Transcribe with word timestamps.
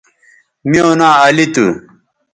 میوں 0.69 0.93
ناں 0.99 1.15
علی 1.25 1.45
تھو 1.53 1.67